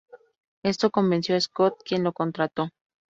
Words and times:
Esto 0.63 0.89
convenció 0.89 1.35
a 1.35 1.39
Scott, 1.41 1.83
quien 1.85 2.03
lo 2.03 2.11
contrató. 2.11 2.71